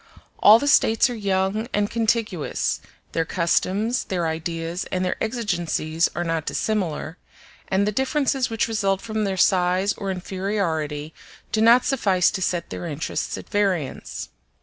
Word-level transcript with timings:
All 0.39 0.57
the 0.57 0.67
States 0.67 1.11
are 1.11 1.15
young 1.15 1.67
and 1.75 1.91
contiguous; 1.91 2.81
their 3.11 3.23
customs, 3.23 4.05
their 4.05 4.25
ideas, 4.25 4.83
and 4.91 5.05
their 5.05 5.15
exigencies 5.23 6.09
are 6.15 6.23
not 6.23 6.47
dissimilar; 6.47 7.19
and 7.67 7.85
the 7.85 7.91
differences 7.91 8.49
which 8.49 8.67
result 8.67 8.99
from 9.01 9.25
their 9.25 9.37
size 9.37 9.93
or 9.93 10.09
inferiority 10.09 11.13
do 11.51 11.61
not 11.61 11.85
suffice 11.85 12.31
to 12.31 12.41
set 12.41 12.71
their 12.71 12.87
interests 12.87 13.37
at 13.37 13.47
variance. 13.49 14.29